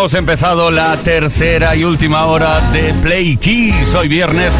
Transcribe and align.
hemos 0.00 0.14
empezado 0.14 0.70
la 0.70 0.96
tercera 0.96 1.76
y 1.76 1.84
última 1.84 2.24
hora 2.24 2.58
de 2.72 2.94
Play 3.02 3.36
Keys. 3.36 3.94
Hoy 3.94 4.08
viernes, 4.08 4.50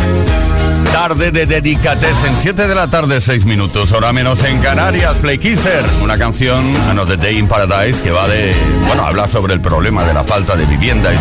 tarde 0.92 1.30
de 1.30 1.44
en 1.44 2.36
7 2.36 2.68
de 2.68 2.74
la 2.74 2.88
tarde, 2.88 3.22
6 3.22 3.46
minutos, 3.46 3.90
hora 3.92 4.12
menos 4.12 4.44
en 4.44 4.60
Canarias. 4.60 5.16
Play 5.16 5.38
Kisser, 5.38 5.82
una 6.02 6.18
canción, 6.18 6.62
Another 6.90 7.18
Day 7.18 7.38
in 7.38 7.48
Paradise, 7.48 8.02
que 8.02 8.10
va 8.10 8.28
de. 8.28 8.54
Bueno, 8.86 9.06
habla 9.06 9.26
sobre 9.28 9.54
el 9.54 9.62
problema 9.62 10.04
de 10.04 10.12
la 10.12 10.24
falta 10.24 10.56
de 10.56 10.66
vivienda 10.66 11.10
y 11.10 11.16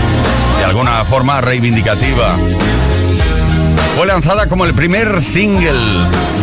de 0.57 0.65
alguna 0.65 1.06
forma 1.06 1.39
reivindicativa. 1.39 2.36
Fue 3.95 4.06
lanzada 4.06 4.50
como 4.50 4.65
el 4.65 4.74
primer 4.74 5.22
single 5.22 5.80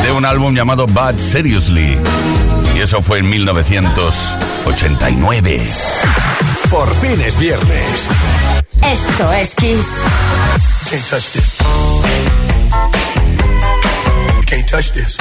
de 0.03 0.13
un 0.13 0.25
álbum 0.25 0.55
llamado 0.55 0.87
Bad 0.87 1.19
Seriously. 1.19 1.99
Y 2.75 2.81
eso 2.81 3.03
fue 3.03 3.19
en 3.19 3.29
1989. 3.29 5.63
Por 6.71 6.95
fin 6.97 7.21
es 7.21 7.39
viernes. 7.39 8.09
Esto 8.83 9.33
es 9.33 9.55
Kiss. 9.55 10.03
Can't 10.91 11.09
touch 11.09 11.33
this. 11.33 11.59
Can't 14.47 14.69
touch 14.69 14.93
this. 14.93 15.17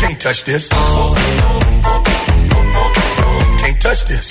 Can't 0.00 0.20
touch 0.20 0.44
this. 0.44 0.68
Can't 3.58 3.80
touch 3.80 4.04
this. 4.06 4.30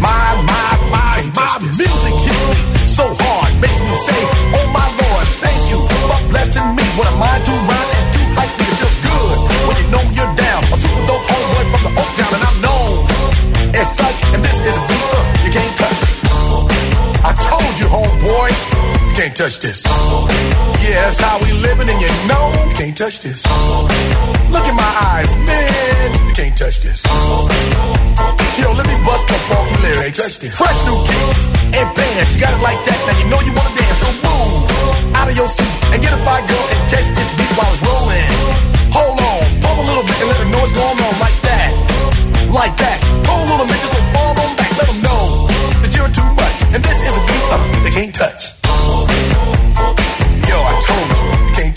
My, 0.00 0.34
my, 0.44 0.78
my, 0.90 1.30
my 1.34 1.58
music 1.60 2.14
hits 2.24 2.46
me 2.48 2.88
so 2.88 3.04
hard. 3.18 3.60
Makes 3.60 3.80
me 3.80 3.96
say, 4.06 4.20
oh 4.54 4.66
my 4.72 4.86
Lord, 5.00 5.26
thank 5.42 5.70
you 5.70 5.80
for 6.08 6.20
blessing 6.30 6.76
me. 6.76 6.82
What 6.96 7.08
am 7.08 7.22
I 7.22 7.38
to 7.44 7.71
can't 19.32 19.48
touch 19.48 19.64
this. 19.64 19.80
Yeah, 20.84 21.08
that's 21.08 21.20
how 21.24 21.40
we 21.40 21.52
living, 21.64 21.88
and 21.88 21.96
you 21.96 22.12
know 22.28 22.52
you 22.68 22.74
can't 22.76 22.92
touch 22.92 23.20
this. 23.24 23.40
Look 24.52 24.66
in 24.68 24.76
my 24.76 24.92
eyes, 25.08 25.30
man, 25.48 26.12
you 26.28 26.34
can't 26.36 26.52
touch 26.52 26.84
this. 26.84 27.00
Yo, 28.60 28.68
let 28.76 28.84
me 28.84 28.96
bust 29.08 29.24
the 29.32 29.38
funky 29.48 29.76
lyrics. 29.80 30.18
Touch 30.20 30.36
this. 30.36 30.52
Fresh 30.52 30.76
new 30.84 31.00
kicks 31.08 31.40
and 31.72 31.88
bands, 31.96 32.28
you 32.36 32.44
got 32.44 32.52
it 32.52 32.60
like 32.60 32.76
that. 32.84 32.98
Now 33.08 33.16
you 33.16 33.26
know 33.32 33.40
you 33.40 33.52
wanna 33.56 33.72
dance, 33.72 33.98
so 34.04 34.10
move 34.20 35.16
out 35.16 35.24
of 35.24 35.36
your 35.36 35.48
seat 35.48 35.72
and 35.96 36.02
get 36.04 36.12
a 36.12 36.20
fire 36.28 36.44
girl 36.44 36.66
and 36.68 36.80
catch 36.92 37.08
this 37.16 37.30
beat 37.32 37.52
while 37.56 37.72
it's 37.72 37.80
rolling. 37.80 38.28
Hold 38.92 39.16
on, 39.16 39.40
pump 39.64 39.80
a 39.80 39.84
little 39.88 40.04
bit 40.04 40.16
and 40.20 40.28
let 40.28 40.38
them 40.44 40.50
know 40.52 40.60
what's 40.60 40.76
going 40.76 40.98
on 41.08 41.14
like 41.24 41.38
that, 41.48 41.72
like 42.52 42.76
that. 42.84 43.00
On 43.32 43.48
a 43.48 43.64
minute, 43.64 43.80
just 43.80 43.96
fall 44.12 44.36
on 44.36 44.50
back, 44.60 44.68
let 44.76 44.92
them 44.92 45.00
know 45.00 45.48
that 45.80 45.90
you're 45.96 46.12
too 46.12 46.28
much 46.36 46.58
and 46.76 46.84
this 46.84 47.00
is 47.00 47.16
a 47.16 47.22
beat 47.24 47.44
uh, 47.48 47.80
they 47.80 47.94
can't 47.96 48.12
touch. 48.12 48.61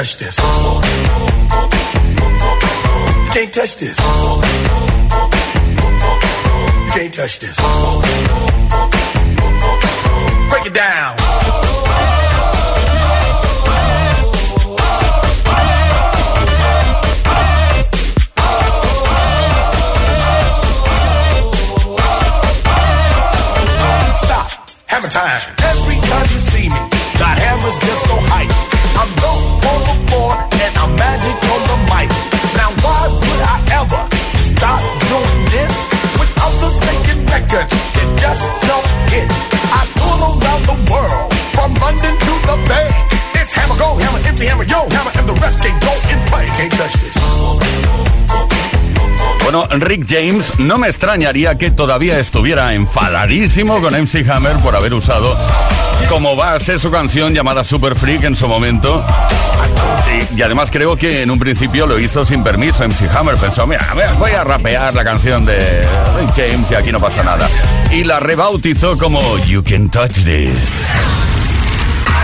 Touch 0.00 0.16
this. 0.16 0.32
You 0.38 0.44
can't 3.34 3.52
touch 3.52 3.76
this. 3.76 3.98
You 6.86 6.92
can't 6.92 7.12
touch 7.12 7.38
this. 7.38 7.60
Break 10.48 10.64
it 10.66 10.72
down. 10.72 11.18
Stop. 24.16 24.50
Hammer 24.86 25.08
time. 25.08 25.42
Every 25.62 25.96
time 26.08 26.26
you 26.30 26.38
see 26.38 26.70
me, 26.70 26.88
the 27.18 27.26
hammer's 27.26 27.78
just 27.78 28.06
so 28.06 28.16
hype. 28.32 28.79
I'm 28.98 29.10
the 29.20 29.96
floor 30.08 30.32
and 30.34 30.72
I'm 30.78 30.92
magic 30.96 31.36
on 31.52 31.60
the 31.70 31.76
mic. 31.90 32.08
Now 32.56 32.70
why 32.82 33.06
would 33.10 33.42
I 33.44 33.56
ever 33.78 34.02
stop 34.54 34.80
doing 35.10 35.44
this? 35.50 35.74
Records 37.30 37.72
that 37.72 38.08
just 38.18 38.44
don't 38.66 38.86
hit. 39.10 39.26
I 39.74 39.82
tour 39.98 40.18
around 40.18 40.62
the 40.66 40.76
world, 40.90 41.30
from 41.54 41.74
London 41.82 42.14
to 42.14 42.34
the 42.46 42.56
Bay. 42.68 42.86
It's 43.34 43.52
hammer 43.52 43.78
go, 43.78 43.94
hammer 43.94 44.20
empty, 44.26 44.46
hammer 44.46 44.64
yo, 44.64 44.88
hammer 44.90 45.10
and 45.18 45.28
the 45.28 45.34
rest 45.34 45.58
can't 45.62 45.80
go 45.82 45.92
in 46.10 46.18
play. 46.26 46.46
Can't 46.58 46.72
touch 46.72 46.94
this. 46.94 48.69
Bueno, 49.42 49.66
Rick 49.70 50.06
James 50.08 50.58
no 50.58 50.78
me 50.78 50.88
extrañaría 50.88 51.56
que 51.56 51.70
todavía 51.70 52.18
estuviera 52.18 52.74
enfadadísimo 52.74 53.80
con 53.80 53.94
MC 53.94 54.28
Hammer 54.30 54.56
por 54.56 54.76
haber 54.76 54.94
usado 54.94 55.36
como 56.08 56.36
base 56.36 56.78
su 56.78 56.90
canción 56.90 57.34
llamada 57.34 57.64
Super 57.64 57.94
Freak 57.94 58.24
en 58.24 58.36
su 58.36 58.48
momento. 58.48 59.04
Y, 60.36 60.42
además 60.42 60.70
creo 60.70 60.96
que 60.96 61.22
en 61.22 61.30
un 61.30 61.38
principio 61.38 61.86
lo 61.86 61.98
hizo 61.98 62.24
sin 62.24 62.42
permiso 62.42 62.86
MC 62.86 63.08
Hammer. 63.14 63.36
Pensó, 63.36 63.66
mira, 63.66 63.86
voy 64.18 64.32
a 64.32 64.44
rapear 64.44 64.94
la 64.94 65.04
canción 65.04 65.44
de 65.44 65.58
Rick 66.18 66.32
James 66.34 66.70
y 66.70 66.74
aquí 66.74 66.92
no 66.92 67.00
pasa 67.00 67.22
nada. 67.22 67.48
Y 67.92 68.04
la 68.04 68.20
rebautizó 68.20 68.98
como 68.98 69.38
You 69.46 69.62
Can 69.62 69.90
Touch 69.90 70.12
This. 70.12 70.86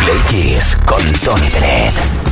Play 0.01 0.19
Kiss 0.31 0.77
con 0.85 1.03
Tony 1.25 1.49
Bennett. 1.51 2.26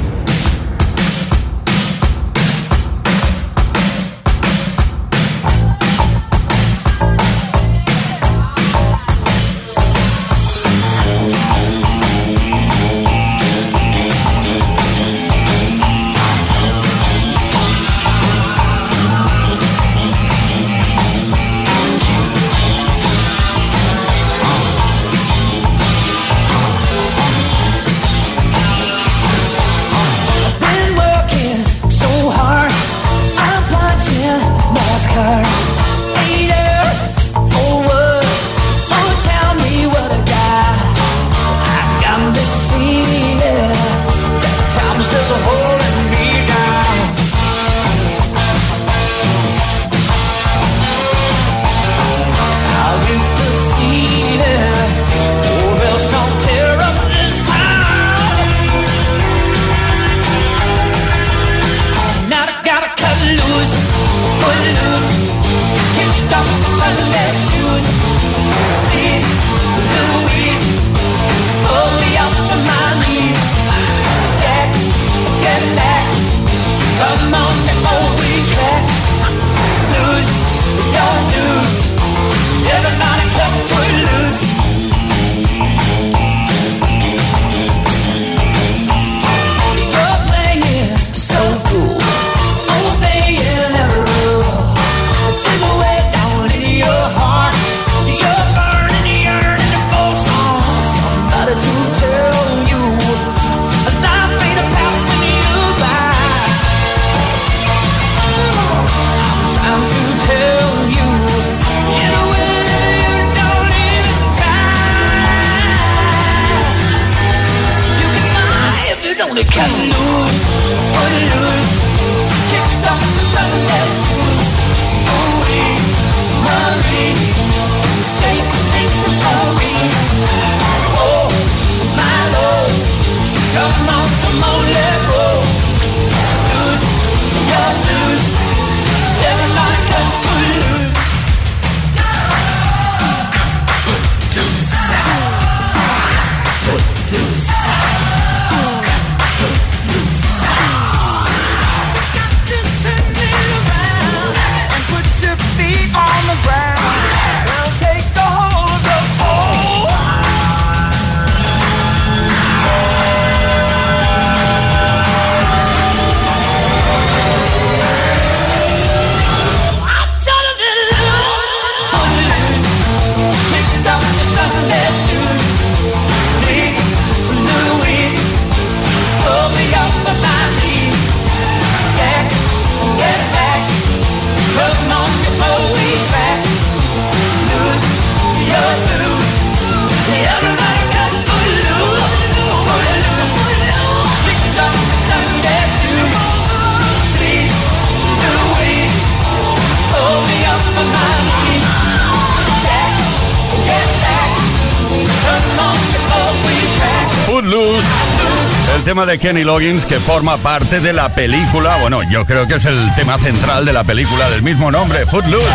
Tema 208.95 209.07
de 209.07 209.19
Kenny 209.19 209.43
Loggins 209.43 209.85
que 209.87 209.99
forma 209.99 210.37
parte 210.37 210.79
de 210.79 210.93
la 210.93 211.09
película, 211.09 211.79
bueno, 211.79 212.01
yo 212.13 212.25
creo 212.25 212.47
que 212.47 212.55
es 212.55 212.65
el 212.65 212.95
tema 212.95 213.19
central 213.19 213.65
de 213.65 213.73
la 213.73 213.83
película 213.83 214.31
del 214.31 214.41
mismo 214.43 214.71
nombre, 214.71 215.05
Footloose. 215.05 215.49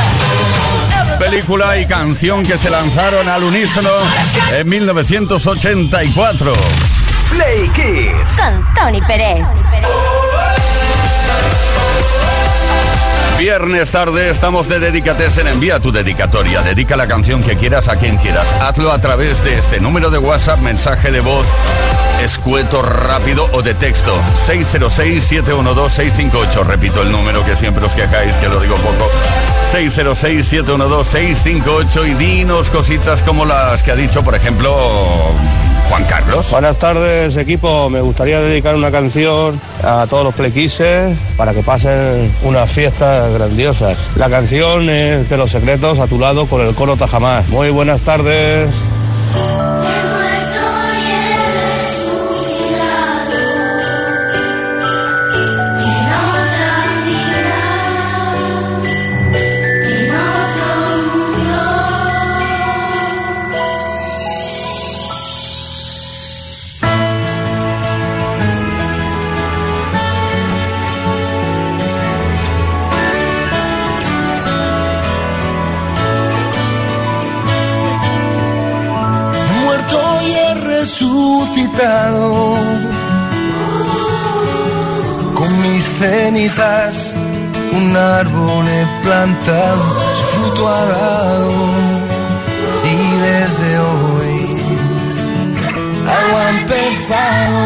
Película 1.18 1.78
y 1.78 1.86
canción 1.86 2.44
que 2.44 2.58
se 2.58 2.70
lanzaron 2.70 3.30
al 3.30 3.46
unísono 3.46 3.92
en 4.52 4.68
1984. 4.68 6.52
Play 7.30 7.70
Kiss. 7.70 8.42
Con 8.42 8.74
Tony 8.74 9.02
Pérez. 9.04 9.46
Viernes 13.40 13.90
tarde 13.90 14.32
estamos 14.32 14.68
de 14.68 14.82
Dedicatesen. 14.82 15.48
Envía 15.48 15.80
tu 15.80 15.94
dedicatoria. 15.94 16.62
Dedica 16.62 16.98
la 16.98 17.08
canción 17.08 17.42
que 17.42 17.56
quieras 17.56 17.88
a 17.88 17.96
quien 17.96 18.18
quieras. 18.18 18.54
Hazlo 18.60 18.92
a 18.92 19.00
través 19.00 19.42
de 19.46 19.58
este 19.58 19.80
número 19.80 20.10
de 20.10 20.18
WhatsApp, 20.18 20.60
mensaje 20.60 21.10
de 21.10 21.22
voz, 21.22 21.48
escueto, 22.24 22.82
rápido 22.82 23.48
o 23.54 23.62
de 23.62 23.74
texto. 23.74 24.14
606-712-658. 24.48 26.66
Repito 26.66 27.02
el 27.02 27.12
número 27.12 27.44
que 27.46 27.56
siempre 27.56 27.86
os 27.86 27.94
quejáis, 27.94 28.34
que 28.36 28.48
lo 28.48 28.60
digo 28.60 28.76
poco. 28.76 29.10
606-712-658 29.72 32.10
y 32.10 32.14
dinos 32.16 32.70
cositas 32.70 33.22
como 33.22 33.46
las 33.46 33.84
que 33.84 33.92
ha 33.92 33.96
dicho, 33.96 34.24
por 34.24 34.36
ejemplo, 34.36 35.32
Juan 35.90 36.04
Carlos. 36.06 36.52
Buenas 36.52 36.78
tardes, 36.78 37.36
equipo. 37.38 37.90
Me 37.90 38.02
gustaría 38.02 38.42
dedicar 38.42 38.76
una 38.76 38.92
canción 38.92 39.60
a 39.84 40.06
todos 40.08 40.24
los 40.24 40.34
plequises 40.34 41.18
para 41.36 41.54
que 41.54 41.62
pasen 41.64 42.34
unas 42.44 42.72
fiestas 42.72 43.34
grandiosas. 43.34 43.98
La 44.16 44.30
canción 44.30 44.90
es 44.90 45.28
de 45.30 45.38
los 45.38 45.52
secretos 45.52 46.00
a 46.00 46.08
tu 46.08 46.18
lado 46.20 46.48
con 46.48 46.62
el 46.62 46.74
coro 46.76 46.96
Tajamás. 46.96 47.48
Muy 47.50 47.70
buenas 47.70 48.02
tardes. 48.02 48.72
Con 85.34 85.62
mis 85.62 85.86
cenizas 85.98 87.14
un 87.72 87.96
árbol 87.96 88.68
he 88.68 88.86
plantado, 89.02 89.84
su 90.14 90.24
fruto 90.24 90.68
ha 90.68 90.86
dado. 90.86 91.52
Y 92.84 92.98
desde 93.22 93.80
hoy 93.80 94.62
algo 96.18 96.38
ha 96.38 96.50
empezado. 96.50 97.62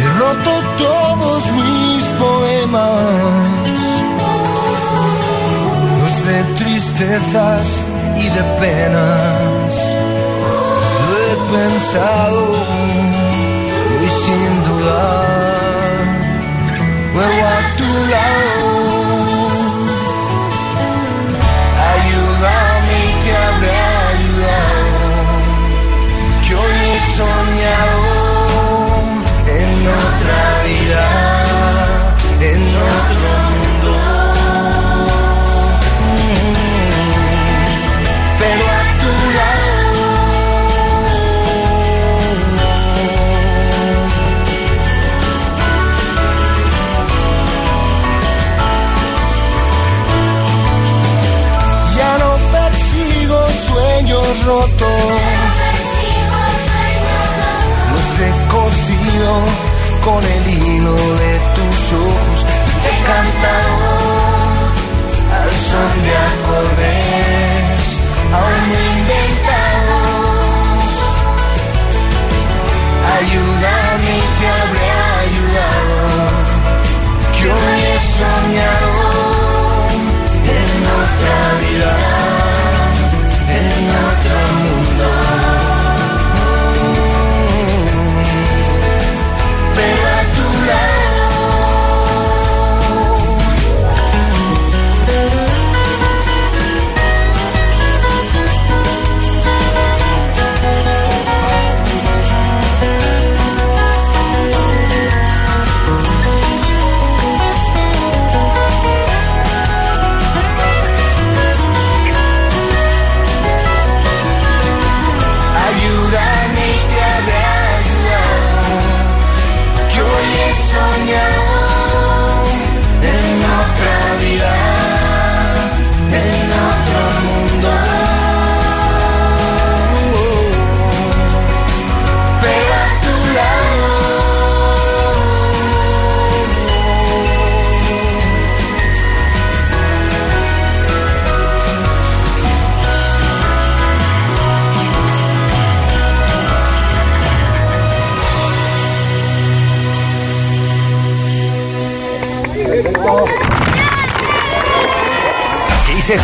He 0.00 0.06
roto 0.18 0.52
todos 0.78 1.44
mis 1.52 2.02
poemas 2.18 3.02
los 5.98 6.14
de 6.26 6.38
tristezas 6.56 7.80
y 8.16 8.28
de 8.30 8.42
penas. 8.58 10.01
Pensado 11.52 12.54
y 14.02 14.10
sin 14.10 14.64
dudar 14.64 16.06
vuelvo 17.12 17.44
a 17.46 17.76
tu 17.76 17.90
lado. 18.10 18.61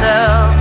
myself. 0.00 0.59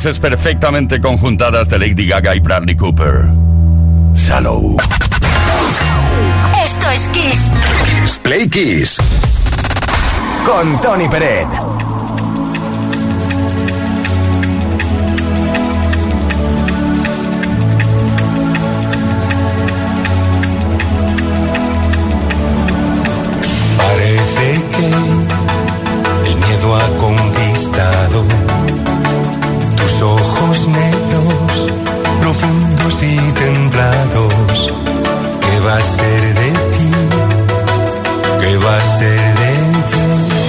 Voces 0.00 0.18
perfectamente 0.18 0.98
conjuntadas 0.98 1.68
de 1.68 1.78
Lady 1.78 2.06
Gaga 2.06 2.34
y 2.34 2.40
Bradley 2.40 2.74
Cooper. 2.74 3.28
Shallow. 4.14 4.78
Esto 6.64 6.90
es 6.90 7.08
Kiss. 7.10 7.52
Play 8.22 8.48
Kiss. 8.48 8.96
Con 10.46 10.80
Tony 10.80 11.06
Peret. 11.06 11.48
Parece 23.76 24.62
que 24.70 26.30
el 26.30 26.36
miedo 26.36 26.76
ha 26.76 26.88
conquistado 26.96 28.24
ojos 30.02 30.68
negros, 30.68 31.68
profundos 32.20 33.02
y 33.02 33.16
templados. 33.32 34.72
¿Qué 35.40 35.60
va 35.60 35.76
a 35.76 35.82
ser 35.82 36.34
de 36.34 36.50
ti? 36.50 36.90
¿Qué 38.40 38.56
va 38.56 38.76
a 38.76 38.80
ser 38.80 39.34
de 39.34 39.52
ti? 39.90 40.40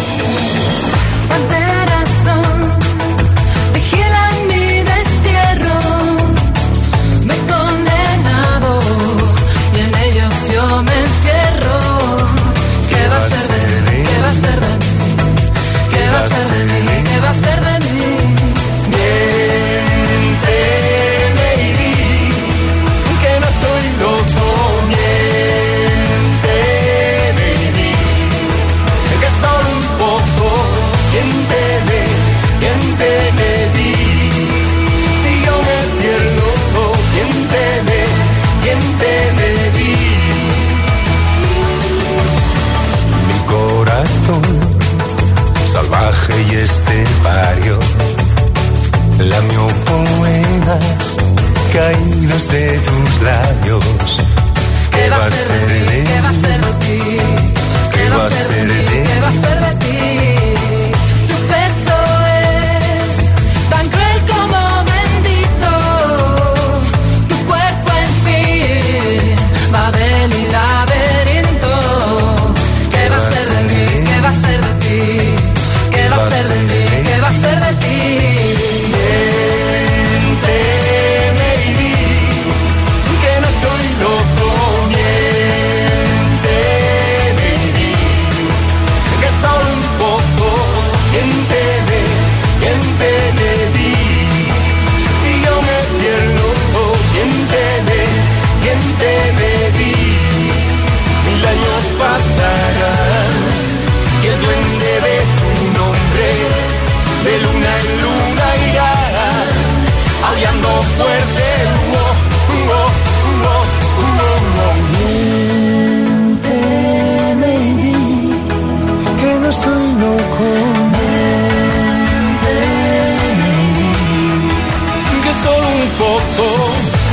solo 125.52 125.68
un 125.68 125.90
poco. 126.00 126.46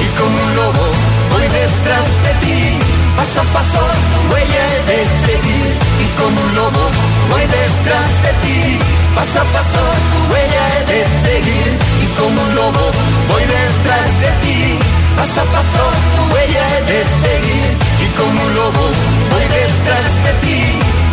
Y 0.04 0.06
como 0.18 0.36
un 0.44 0.54
lobo 0.54 0.86
voy 1.32 1.46
detrás 1.48 2.06
de 2.24 2.32
ti, 2.44 2.78
paso 3.16 3.40
a 3.40 3.44
paso 3.54 3.80
tu 4.10 4.18
huella 4.32 4.62
he 4.72 4.82
de 4.88 5.02
este 5.02 5.26
seguir. 5.26 5.70
Y 6.04 6.06
como 6.18 6.40
un 6.40 6.54
lobo 6.54 6.82
voy 7.30 7.44
detrás 7.58 8.08
de 8.24 8.32
ti, 8.42 8.78
paso 9.14 9.40
a 9.40 9.44
paso 9.54 9.82
tu 10.10 10.18
huella 10.30 10.62
he 10.74 10.84
de 10.90 11.02
este 11.02 11.18
seguir. 11.24 11.70
Y 12.04 12.06
como 12.18 12.42
un 12.42 12.54
lobo 12.54 12.84
voy 13.28 13.44
detrás 13.44 14.06
de 14.22 14.30
ti, 14.42 14.78
paso 15.16 15.40
a 15.40 15.44
paso 15.54 15.82
tu 16.14 16.34
huella 16.34 16.62
he 16.72 16.82
de 16.90 17.00
este 17.00 17.18
seguir. 17.22 17.70
Y 18.04 18.06
como 18.18 18.42
un 18.46 18.54
lobo 18.54 18.84
voy 19.30 19.46
detrás 19.58 20.08
de 20.24 20.32
ti, 20.44 20.60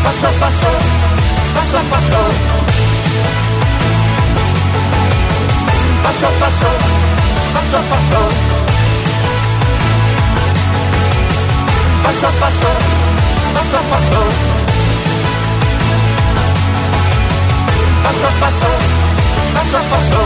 paso 0.04 0.28
a 0.28 0.34
paso, 0.44 0.72
paso 1.56 1.76
a 1.80 1.84
paso. 1.94 2.22
Paso 6.06 6.28
a 6.28 6.32
paso 6.40 7.05
Paso 7.66 7.78
a 12.28 12.32
paso, 12.32 12.68
paso 13.54 13.78
a 13.78 13.82
paso. 13.90 14.20
Paso 18.04 18.26
a 18.26 18.32
paso, 18.40 18.70
paso 19.54 19.78
a 19.78 19.84
paso. 19.90 20.22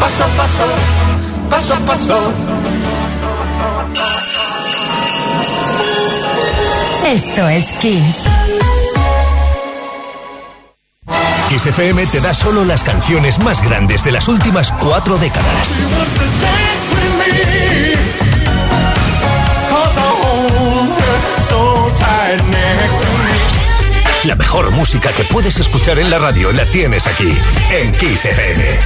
Paso 0.00 0.22
a 0.22 0.28
paso, 0.36 0.66
paso 1.50 1.74
a 1.74 1.78
paso. 1.86 2.18
Esto 7.04 7.48
es 7.48 7.72
Kiss. 7.80 8.26
Kiss 11.52 11.66
FM 11.66 12.06
te 12.06 12.18
da 12.18 12.32
solo 12.32 12.64
las 12.64 12.82
canciones 12.82 13.38
más 13.40 13.60
grandes 13.60 14.02
de 14.02 14.10
las 14.10 14.26
últimas 14.26 14.72
cuatro 14.72 15.18
décadas. 15.18 15.74
La 24.24 24.34
mejor 24.34 24.70
música 24.70 25.12
que 25.12 25.24
puedes 25.24 25.60
escuchar 25.60 25.98
en 25.98 26.08
la 26.08 26.18
radio 26.18 26.52
la 26.52 26.64
tienes 26.64 27.06
aquí, 27.06 27.36
en 27.70 27.92
Kiss 27.92 28.24
FM. 28.24 28.78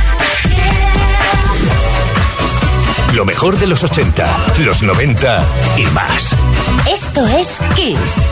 Lo 3.14 3.24
mejor 3.24 3.60
de 3.60 3.68
los 3.68 3.84
80, 3.84 4.54
los 4.64 4.82
90 4.82 5.46
y 5.76 5.86
más. 5.92 6.34
Esto 6.90 7.28
es 7.28 7.60
Kiss. 7.76 8.28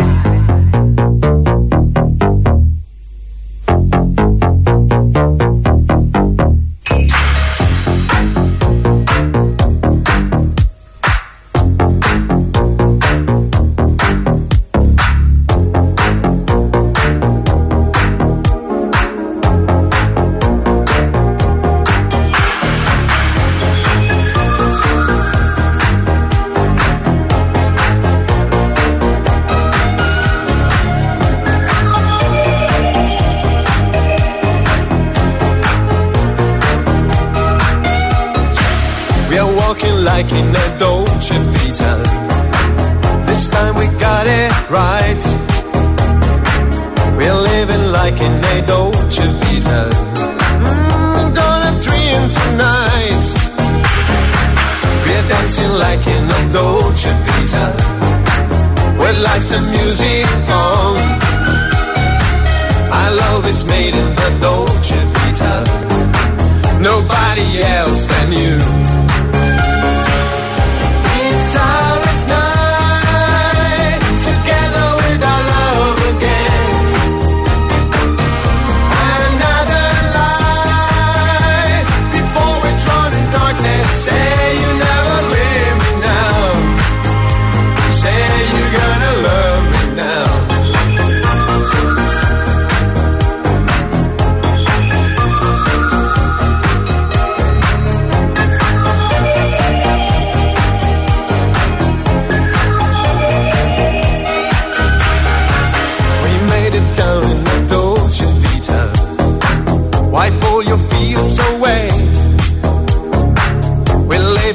We 0.00 0.07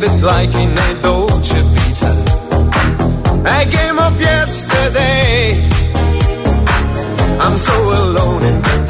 We 0.03 0.09
like 0.21 0.53
in 0.53 0.77
a 0.77 1.01
Dolce 1.01 1.61
Vita. 1.73 2.11
A 3.57 3.65
game 3.75 3.99
of 3.99 4.19
yesterday. 4.19 5.69
I'm 7.39 7.55
so 7.55 7.77
alone 8.01 8.43
in 8.43 8.61
the 8.67 8.82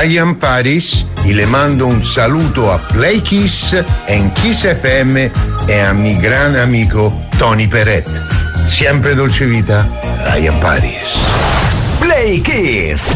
Ryan 0.00 0.36
Paris 0.36 1.04
y 1.26 1.34
le 1.34 1.44
mando 1.44 1.86
un 1.86 2.02
saluto 2.02 2.72
a 2.72 2.78
Play 2.78 3.20
Kiss 3.20 3.76
en 4.06 4.30
Kiss 4.30 4.64
FM 4.64 5.30
e 5.68 5.80
a 5.82 5.92
mi 5.92 6.16
gran 6.16 6.56
amico 6.56 7.12
Tony 7.38 7.66
Peret. 7.66 8.08
Siempre 8.66 9.14
Dolce 9.14 9.44
Vita, 9.44 9.86
Ryan 10.24 10.58
Paris. 10.58 11.04
Play 12.00 12.40
Kiss. 12.40 13.08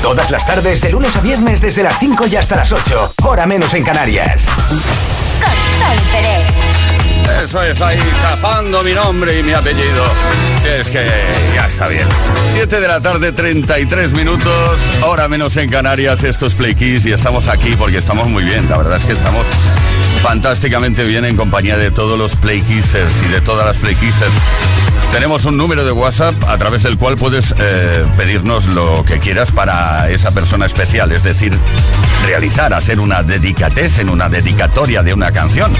Todas 0.00 0.30
las 0.30 0.46
tardes, 0.46 0.80
de 0.80 0.88
lunes 0.88 1.14
a 1.14 1.20
viernes, 1.20 1.60
desde 1.60 1.82
las 1.82 1.98
5 1.98 2.26
y 2.26 2.36
hasta 2.36 2.56
las 2.56 2.72
8. 2.72 3.12
Hora 3.24 3.44
menos 3.44 3.74
en 3.74 3.84
Canarias. 3.84 4.46
Eso 7.42 7.62
es 7.62 7.80
ahí, 7.80 7.98
chafando 8.20 8.82
mi 8.82 8.92
nombre 8.92 9.38
y 9.38 9.42
mi 9.42 9.52
apellido. 9.52 10.04
Si 10.62 10.68
es 10.68 10.88
que 10.88 11.06
ya 11.54 11.66
está 11.66 11.88
bien. 11.88 12.08
7 12.52 12.80
de 12.80 12.88
la 12.88 13.00
tarde, 13.00 13.32
33 13.32 14.12
minutos, 14.12 14.80
hora 15.02 15.28
menos 15.28 15.56
en 15.56 15.70
Canarias. 15.70 16.24
Esto 16.24 16.46
es 16.46 16.54
Play 16.54 16.74
Kiss 16.74 17.06
y 17.06 17.12
estamos 17.12 17.48
aquí 17.48 17.76
porque 17.76 17.98
estamos 17.98 18.28
muy 18.28 18.44
bien. 18.44 18.68
La 18.68 18.78
verdad 18.78 18.96
es 18.96 19.04
que 19.04 19.12
estamos 19.12 19.46
fantásticamente 20.22 21.04
bien 21.04 21.24
en 21.24 21.36
compañía 21.36 21.76
de 21.76 21.90
todos 21.90 22.18
los 22.18 22.34
Play 22.36 22.62
Kissers 22.62 23.22
y 23.22 23.28
de 23.28 23.40
todas 23.40 23.66
las 23.66 23.76
Play 23.76 23.94
Kissers. 23.96 24.34
Tenemos 25.16 25.46
un 25.46 25.56
número 25.56 25.82
de 25.82 25.92
WhatsApp 25.92 26.34
a 26.46 26.58
través 26.58 26.82
del 26.82 26.98
cual 26.98 27.16
puedes 27.16 27.54
eh, 27.58 28.04
pedirnos 28.18 28.66
lo 28.66 29.02
que 29.02 29.18
quieras 29.18 29.50
para 29.50 30.10
esa 30.10 30.32
persona 30.32 30.66
especial, 30.66 31.10
es 31.10 31.22
decir, 31.22 31.56
realizar, 32.26 32.74
hacer 32.74 33.00
una 33.00 33.22
dedicatez 33.22 33.98
en 33.98 34.10
una 34.10 34.28
dedicatoria 34.28 35.02
de 35.02 35.14
una 35.14 35.32
canción. 35.32 35.74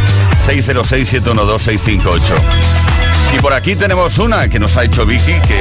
606-712-658. 0.46 2.18
Y 3.36 3.38
por 3.40 3.52
aquí 3.52 3.76
tenemos 3.76 4.16
una 4.16 4.48
que 4.48 4.58
nos 4.58 4.74
ha 4.78 4.84
hecho 4.84 5.04
Vicky, 5.04 5.38
que 5.46 5.60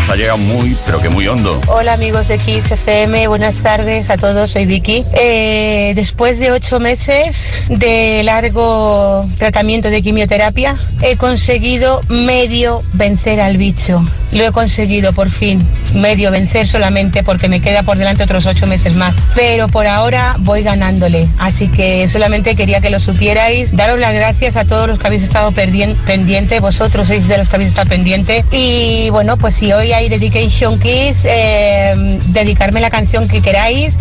nos 0.00 0.08
ha 0.08 0.16
llegado 0.16 0.38
muy, 0.38 0.76
pero 0.86 1.00
que 1.00 1.08
muy 1.08 1.28
hondo. 1.28 1.60
Hola 1.66 1.92
amigos 1.92 2.28
de 2.28 2.38
Kiss 2.38 2.70
FM, 2.70 3.28
buenas 3.28 3.56
tardes 3.56 4.08
a 4.08 4.16
todos, 4.16 4.50
soy 4.50 4.64
Vicky. 4.64 5.04
Eh, 5.12 5.92
después 5.94 6.38
de 6.38 6.52
ocho 6.52 6.80
meses 6.80 7.52
de 7.68 8.22
largo 8.22 9.28
tratamiento 9.38 9.90
de 9.90 10.00
quimioterapia, 10.00 10.76
he 11.02 11.16
conseguido 11.16 12.02
medio 12.08 12.82
vencer 12.94 13.40
al 13.40 13.58
bicho. 13.58 14.02
Lo 14.32 14.44
he 14.44 14.52
conseguido 14.52 15.12
por 15.12 15.28
fin, 15.28 15.60
medio 15.92 16.30
vencer 16.30 16.68
solamente 16.68 17.24
porque 17.24 17.48
me 17.48 17.60
queda 17.60 17.82
por 17.82 17.98
delante 17.98 18.22
otros 18.22 18.46
ocho 18.46 18.66
meses 18.66 18.94
más. 18.94 19.16
Pero 19.34 19.66
por 19.68 19.88
ahora 19.88 20.36
voy 20.38 20.62
ganándole, 20.62 21.28
así 21.38 21.68
que 21.68 22.06
solamente 22.08 22.54
quería 22.54 22.80
que 22.80 22.90
lo 22.90 23.00
supierais. 23.00 23.74
Daros 23.76 23.98
las 23.98 24.14
gracias 24.14 24.56
a 24.56 24.64
todos 24.64 24.86
los 24.86 24.98
que 25.00 25.08
habéis 25.08 25.24
estado 25.24 25.52
pendiente, 25.52 26.60
vosotros 26.60 27.08
sois 27.08 27.26
de 27.26 27.38
los 27.38 27.48
que 27.48 27.56
habéis 27.56 27.70
estado 27.70 27.88
pendiente. 27.88 28.44
Y 28.52 29.10
bueno, 29.10 29.36
pues 29.36 29.56
si 29.56 29.72
hoy 29.72 29.89
hay 29.92 30.08
Dedication 30.08 30.78
Kiss, 30.78 31.18
eh, 31.24 32.18
dedicarme 32.26 32.80
la 32.80 32.90
canción 32.90 33.28
que 33.28 33.40
queráis, 33.40 33.96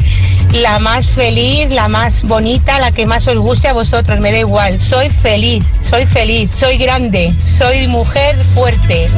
la 0.52 0.80
más 0.80 1.10
feliz, 1.10 1.70
la 1.70 1.88
más 1.88 2.24
bonita, 2.24 2.80
la 2.80 2.92
que 2.92 3.06
más 3.06 3.28
os 3.28 3.38
guste 3.38 3.68
a 3.68 3.74
vosotros, 3.74 4.20
me 4.20 4.32
da 4.32 4.40
igual. 4.40 4.82
Soy 4.82 5.10
feliz, 5.10 5.64
soy 5.82 6.06
feliz, 6.06 6.50
soy 6.54 6.78
grande, 6.78 7.34
soy 7.46 7.88
mujer 7.88 8.44
fuerte. 8.56 9.10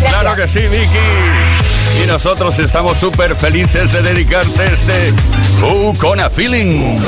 Claro 0.00 0.34
que 0.36 0.46
sí, 0.48 0.60
Vicky. 0.68 1.56
Y 2.02 2.06
nosotros 2.06 2.58
estamos 2.58 2.98
súper 2.98 3.36
felices 3.36 3.92
de 3.92 4.02
dedicarte 4.02 4.72
este 4.72 5.12
Who 5.62 5.94
con 5.98 6.20
a 6.20 6.28
Feeling. 6.28 7.00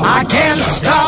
I 0.00 0.24
can't 0.24 0.58
stop 0.66 1.07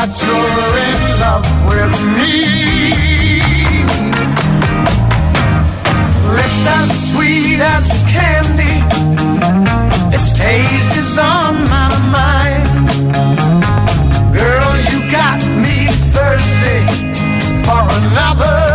that 0.00 0.16
you're 0.24 0.76
in 0.88 1.00
love 1.20 1.44
with 1.68 1.94
me. 2.16 2.40
Lips 6.36 6.62
as 6.78 6.88
sweet 7.12 7.60
as 7.60 7.86
candy. 8.08 8.76
Its 10.16 10.32
taste 10.32 10.96
is 10.96 11.18
on 11.18 11.52
my 11.68 11.92
mind. 12.16 12.88
Girl, 14.32 14.72
you 14.88 14.98
got 15.12 15.40
me 15.64 15.92
thirsty 16.14 16.80
for 17.64 17.84
another 18.00 18.69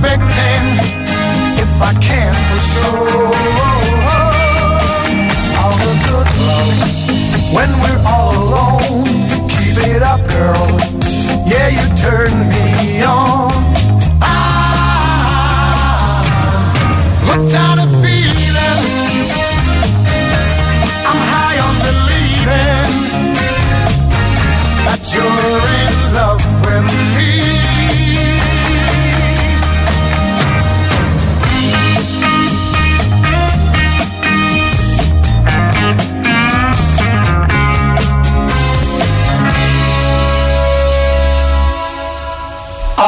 victim 0.00 0.62
if 1.62 1.72
I 1.82 1.92
can 2.00 2.32
for 2.48 2.60
sure. 2.72 3.32
All 5.60 5.76
the 5.86 5.94
good 6.08 6.30
love 6.48 6.78
when 7.54 7.70
we're 7.82 8.02
all 8.08 8.32
alone. 8.44 9.04
Keep 9.48 9.76
it 9.94 10.02
up, 10.02 10.20
girl. 10.28 10.68
Yeah, 11.46 11.68
you 11.68 11.86
turn 11.96 12.32
me 12.48 13.02
on. 13.02 13.29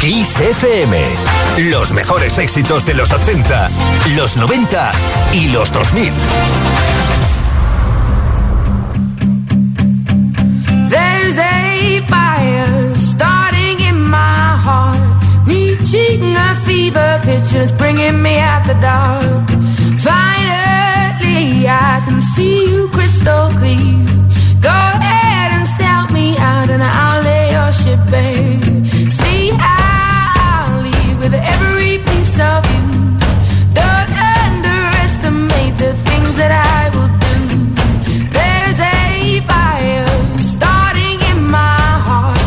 Kiss 0.00 0.40
FM. 0.40 0.96
Los 1.70 1.92
mejores 1.92 2.38
éxitos 2.38 2.86
de 2.86 2.94
los 2.94 3.12
80, 3.12 3.68
los 4.16 4.36
90 4.38 4.90
y 5.34 5.48
los 5.48 5.70
2000. 5.72 6.12
There's 10.88 11.38
a 11.38 12.00
fire 12.08 12.96
starting 12.96 13.80
in 13.80 14.00
my 14.08 14.56
heart, 14.64 15.46
reaching 15.46 16.34
a 16.34 16.54
fever 16.64 17.20
pitch 17.22 17.52
and 17.52 17.62
it's 17.62 17.72
bringing 17.72 18.22
me 18.22 18.38
out 18.38 18.64
the 18.66 18.74
dark. 18.80 19.50
Finally, 19.98 21.68
I 21.68 22.00
can 22.06 22.22
see 22.22 22.70
you 22.70 22.88
crystal 22.88 23.48
clear. 23.58 24.29
and 26.70 26.82
I'll 26.82 27.22
lay 27.22 27.50
your 27.56 27.72
ship 27.72 28.00
bare. 28.10 28.84
See, 29.18 29.50
I 29.52 30.80
leave 30.86 31.18
with 31.18 31.34
every 31.34 31.98
piece 32.08 32.36
of 32.38 32.60
you. 32.72 32.86
Don't 33.80 34.10
underestimate 34.42 35.74
the 35.84 35.92
things 36.06 36.32
that 36.40 36.52
I 36.54 36.80
will 36.94 37.12
do. 37.26 37.38
There's 38.38 38.78
a 38.78 39.40
fire 39.50 40.06
starting 40.38 41.18
in 41.30 41.38
my 41.50 41.88
heart, 42.06 42.38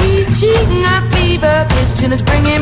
reaching 0.00 0.70
a 0.94 0.98
fever 1.12 1.66
pitch, 1.68 2.04
and 2.04 2.12
it's 2.12 2.22
bringing. 2.22 2.55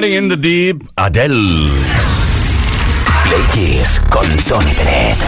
The 0.00 0.36
Deep, 0.36 0.82
Adele. 0.96 1.68
Play 3.24 3.42
Kiss 3.52 4.00
con 4.08 4.26
Tony 4.48 4.72
Pérez. 4.72 5.18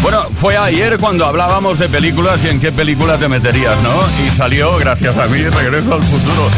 Bueno, 0.00 0.22
fue 0.32 0.56
ayer 0.56 0.96
cuando 0.98 1.26
hablábamos 1.26 1.78
de 1.78 1.90
películas 1.90 2.42
y 2.44 2.48
en 2.48 2.60
qué 2.60 2.72
película 2.72 3.18
te 3.18 3.28
meterías, 3.28 3.76
¿no? 3.82 4.00
Y 4.26 4.30
salió, 4.30 4.78
gracias 4.78 5.18
a 5.18 5.26
mí, 5.26 5.42
Regreso 5.42 5.94
al 5.94 6.02
Futuro. 6.02 6.48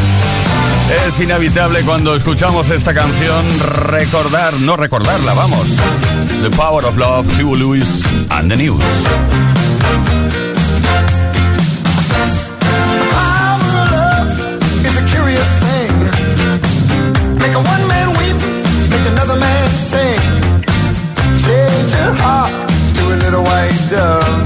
Es 1.05 1.19
inevitable 1.19 1.81
cuando 1.81 2.15
escuchamos 2.15 2.69
esta 2.69 2.93
canción 2.93 3.43
recordar, 3.89 4.53
no 4.53 4.77
recordarla, 4.77 5.33
vamos. 5.33 5.75
The 6.41 6.49
Power 6.51 6.85
of 6.85 6.97
Love, 6.97 7.27
Hugo 7.37 7.55
Lewis 7.55 8.05
and 8.29 8.49
the 8.49 8.55
News. 8.55 8.83
done 23.89 24.44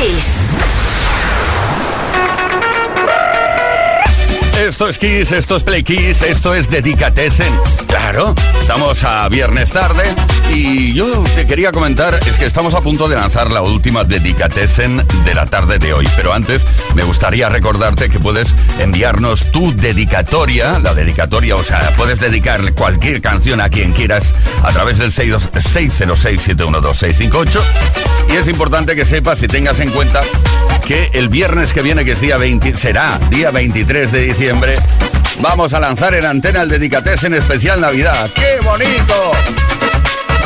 Kiss. 0.00 0.46
Esto 4.58 4.88
es 4.88 4.98
Kiss, 4.98 5.32
esto 5.32 5.56
es 5.56 5.62
Play 5.62 5.82
Kiss, 5.82 6.22
esto 6.22 6.54
es 6.54 6.70
Dedicatesen. 6.70 7.52
Claro, 7.86 8.34
estamos 8.58 9.04
a 9.04 9.28
viernes 9.28 9.72
tarde 9.72 10.04
y 10.52 10.92
yo 10.94 11.22
te 11.34 11.46
quería 11.46 11.70
comentar, 11.72 12.18
es 12.26 12.38
que 12.38 12.46
estamos 12.46 12.72
a 12.74 12.80
punto 12.80 13.08
de 13.08 13.16
lanzar 13.16 13.50
la 13.50 13.62
última 13.62 14.04
Dedicatesen 14.04 15.04
de 15.24 15.34
la 15.34 15.46
tarde 15.46 15.78
de 15.78 15.92
hoy, 15.92 16.08
pero 16.16 16.32
antes 16.32 16.64
me 16.94 17.02
gustaría 17.04 17.48
recordarte 17.48 18.08
que 18.08 18.18
puedes 18.18 18.54
enviarnos 18.78 19.52
tu 19.52 19.76
dedicatoria, 19.76 20.78
la 20.78 20.94
dedicatoria, 20.94 21.56
o 21.56 21.62
sea, 21.62 21.92
puedes 21.96 22.20
dedicar 22.20 22.72
cualquier 22.74 23.20
canción 23.20 23.60
a 23.60 23.68
quien 23.68 23.92
quieras 23.92 24.32
a 24.62 24.72
través 24.72 24.98
del 24.98 25.12
606-712-658 25.12 27.60
y 28.32 28.36
es 28.36 28.48
importante 28.48 28.94
que 28.94 29.04
sepas 29.04 29.42
y 29.42 29.48
tengas 29.48 29.80
en 29.80 29.90
cuenta 29.90 30.20
que 30.86 31.10
el 31.12 31.28
viernes 31.28 31.72
que 31.72 31.82
viene, 31.82 32.04
que 32.04 32.12
es 32.12 32.20
día 32.20 32.36
20, 32.36 32.76
será 32.76 33.18
día 33.30 33.50
23 33.50 34.12
de 34.12 34.20
diciembre, 34.22 34.76
vamos 35.40 35.72
a 35.72 35.80
lanzar 35.80 36.14
en 36.14 36.26
antena 36.26 36.62
el 36.62 36.68
Dedicates 36.68 37.24
en 37.24 37.34
especial 37.34 37.80
Navidad. 37.80 38.30
¡Qué 38.34 38.60
bonito! 38.64 39.32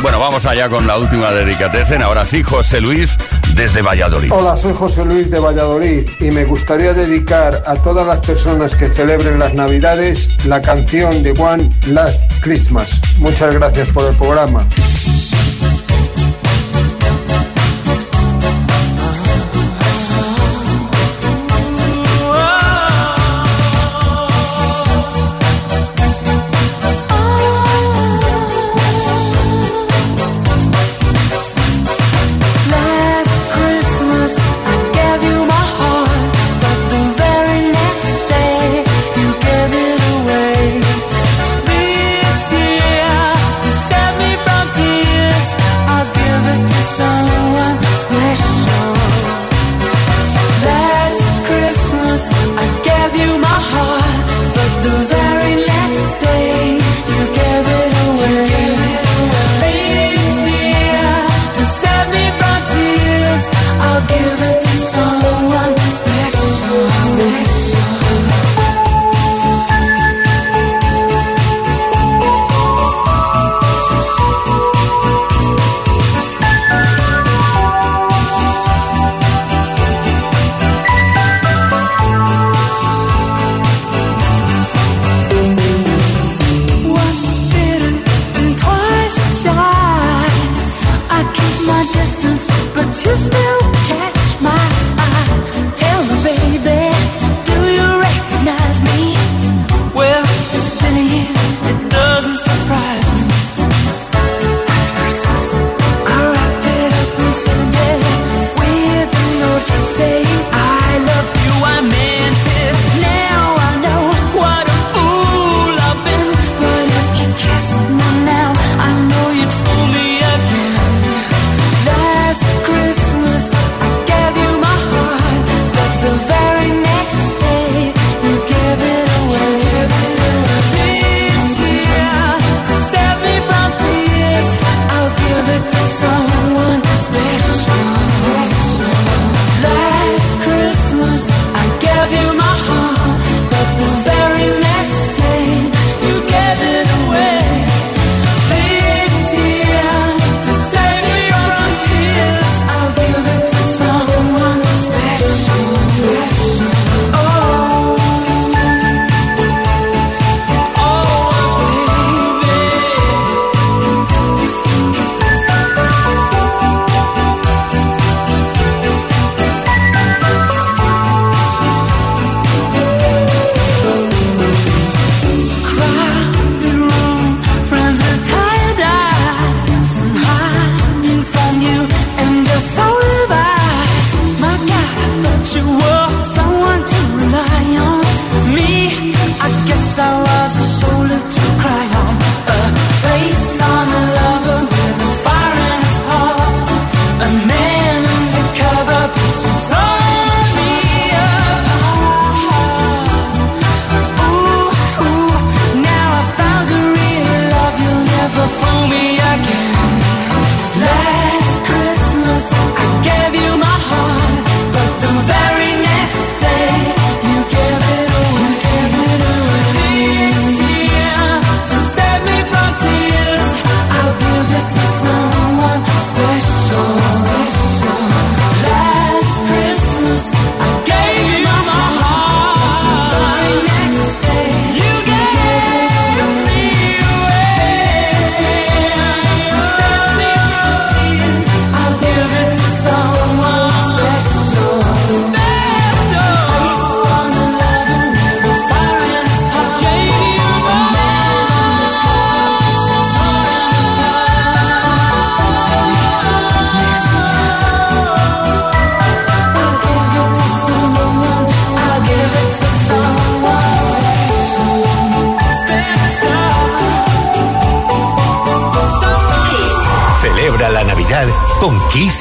Bueno, 0.05 0.19
vamos 0.19 0.45
allá 0.45 0.69
con 0.69 0.87
la 0.87 0.99
última 0.99 1.33
Dedicatesen. 1.33 2.03
Ahora 2.03 2.27
sí, 2.27 2.43
José 2.43 2.79
Luis 2.79 3.17
desde 3.55 3.81
Valladolid. 3.81 4.31
Hola, 4.31 4.55
soy 4.55 4.75
José 4.75 5.03
Luis 5.03 5.31
de 5.31 5.39
Valladolid 5.39 6.07
y 6.21 6.31
me 6.31 6.45
gustaría 6.45 6.93
dedicar 6.93 7.63
a 7.67 7.75
todas 7.77 8.07
las 8.07 8.21
personas 8.21 8.75
que 8.75 8.91
celebren 8.91 9.39
las 9.39 9.55
Navidades 9.55 10.29
la 10.45 10.61
canción 10.61 11.23
de 11.23 11.31
One 11.31 11.71
Last 11.87 12.21
Christmas. 12.43 13.01
Muchas 13.17 13.55
gracias 13.55 13.89
por 13.89 14.05
el 14.05 14.15
programa. 14.19 14.69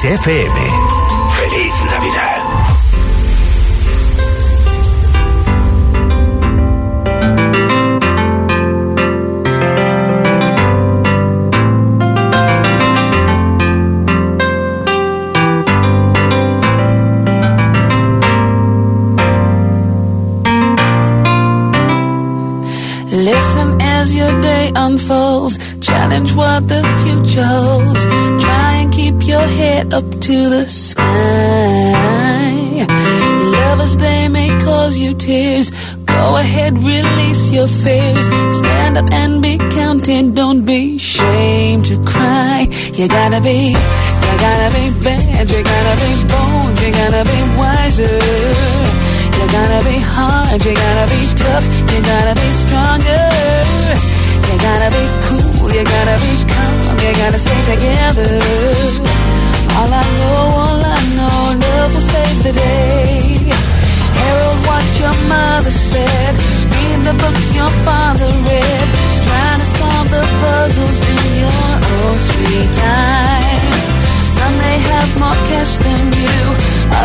Con 0.04 0.73
gotta 43.34 43.48
be, 43.48 43.70
you 43.70 44.34
gotta 44.38 44.70
be 44.74 44.90
bad. 45.02 45.50
You 45.50 45.62
gotta 45.64 45.94
be 45.98 46.12
bold. 46.30 46.80
You 46.80 46.90
gotta 46.92 47.24
be 47.24 47.40
wiser. 47.58 48.18
You 49.34 49.46
gotta 49.50 49.84
be 49.84 49.98
hard, 49.98 50.64
you 50.64 50.74
gotta 50.74 51.06
be 51.10 51.22
tough, 51.34 51.66
you 51.92 52.00
gotta 52.02 52.34
be 52.40 52.52
stronger. 52.52 52.93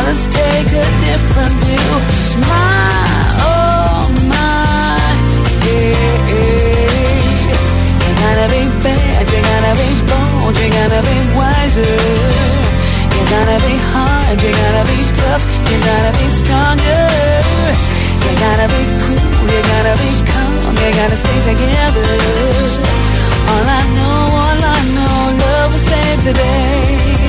Others 0.09 0.27
take 0.27 0.71
a 0.73 0.87
different 1.05 1.53
view. 1.65 1.91
My, 2.41 2.97
oh 3.45 4.09
my, 4.25 5.05
yeah. 5.65 6.17
You 8.01 8.11
gotta 8.23 8.47
be 8.53 8.63
bad, 8.83 9.23
you 9.29 9.41
gotta 9.51 9.73
be 9.81 9.89
bold, 10.09 10.55
you 10.57 10.69
gotta 10.79 11.01
be 11.09 11.17
wiser. 11.37 11.95
You 13.13 13.21
gotta 13.35 13.57
be 13.67 13.75
hard, 13.93 14.37
you 14.41 14.51
gotta 14.63 14.83
be 14.89 14.99
tough, 15.19 15.43
you 15.69 15.77
gotta 15.89 16.11
be 16.17 16.27
stronger. 16.41 17.05
You 18.25 18.31
gotta 18.45 18.67
be 18.73 18.83
cool, 19.01 19.47
you 19.53 19.61
gotta 19.73 19.93
be 20.03 20.11
calm, 20.31 20.73
you 20.83 20.91
gotta 20.99 21.17
stay 21.23 21.39
together. 21.51 22.09
All 23.51 23.65
I 23.79 23.83
know, 23.97 24.19
all 24.43 24.61
I 24.75 24.79
know, 24.95 25.17
love 25.43 25.71
will 25.73 25.85
save 25.91 26.23
the 26.25 26.33
day. 26.33 27.28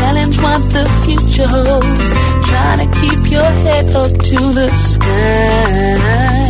Challenge 0.00 0.36
what 0.44 0.62
the 0.76 0.84
future 1.04 1.48
holds. 1.56 2.08
Try 2.48 2.70
to 2.82 2.86
keep 3.00 3.20
your 3.36 3.50
head 3.64 3.86
up 4.02 4.12
to 4.30 4.38
the 4.58 4.68
sky. 4.74 6.40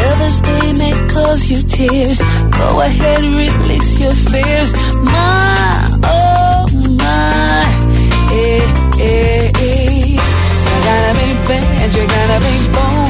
Lovers, 0.00 0.38
they 0.48 0.66
may 0.80 0.94
cause 1.12 1.42
you 1.50 1.60
tears. 1.62 2.18
Go 2.58 2.68
ahead, 2.80 3.20
release 3.42 4.00
your 4.00 4.14
fears. 4.30 4.70
My, 5.04 6.00
oh 6.02 6.66
my, 7.04 7.60
eh, 8.32 8.64
eh, 9.00 9.50
eh. 9.68 10.16
You 10.66 10.76
gotta 10.88 11.12
be 11.20 11.28
bad, 11.48 11.88
you 11.96 12.04
gotta 12.16 12.38
be 12.46 12.56
bold, 12.76 13.09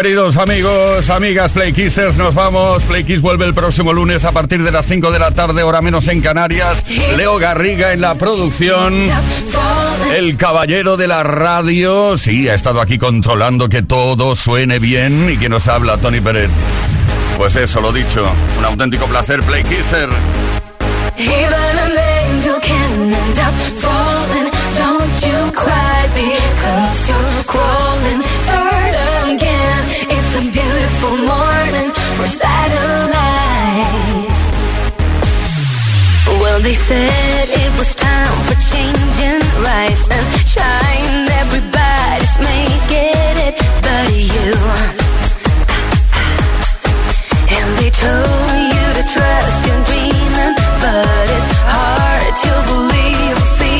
Queridos 0.00 0.36
amigos, 0.36 1.10
amigas 1.10 1.50
Play 1.50 1.72
Kissers, 1.72 2.16
nos 2.16 2.32
vamos. 2.32 2.84
Play 2.84 3.02
Kiss 3.02 3.20
vuelve 3.20 3.46
el 3.46 3.52
próximo 3.52 3.92
lunes 3.92 4.24
a 4.24 4.30
partir 4.30 4.62
de 4.62 4.70
las 4.70 4.86
5 4.86 5.10
de 5.10 5.18
la 5.18 5.32
tarde, 5.32 5.64
hora 5.64 5.82
menos 5.82 6.06
en 6.06 6.20
Canarias. 6.20 6.84
Leo 7.16 7.36
Garriga 7.38 7.92
en 7.92 8.00
la 8.00 8.14
producción. 8.14 8.94
El 10.16 10.36
caballero 10.36 10.96
de 10.96 11.08
la 11.08 11.24
radio, 11.24 12.16
sí, 12.16 12.48
ha 12.48 12.54
estado 12.54 12.80
aquí 12.80 12.96
controlando 12.96 13.68
que 13.68 13.82
todo 13.82 14.36
suene 14.36 14.78
bien 14.78 15.30
y 15.30 15.36
que 15.36 15.48
nos 15.48 15.66
habla 15.66 15.98
Tony 15.98 16.20
Peret. 16.20 16.50
Pues 17.36 17.56
eso, 17.56 17.80
lo 17.80 17.90
dicho, 17.90 18.24
un 18.56 18.64
auténtico 18.64 19.06
placer, 19.06 19.42
Play 19.42 19.64
Kisser. 19.64 20.08
You 25.26 25.38
cry 25.52 26.00
because 26.14 27.08
you're 27.08 27.42
crawling. 27.52 28.22
Start 28.46 28.94
again. 29.32 29.82
It's 30.14 30.32
a 30.40 30.42
beautiful 30.58 31.16
morning 31.32 31.90
for 32.16 32.28
satellites. 32.42 33.18
Well, 36.40 36.60
they 36.60 36.74
said 36.74 37.46
it 37.62 37.70
was 37.78 37.94
time 37.94 38.42
for. 38.44 38.58
Everybody's 41.50 42.36
making 42.38 43.36
it, 43.46 43.54
but 43.82 44.10
you. 44.12 44.52
And 47.56 47.68
they 47.78 47.90
told 47.90 48.58
you 48.74 48.86
to 48.98 49.04
trust 49.14 49.60
your 49.66 49.80
dreaming, 49.88 50.54
but 50.82 51.26
it's 51.36 51.50
hard 51.72 52.32
to 52.44 52.52
believe. 52.68 53.38
See 53.56 53.78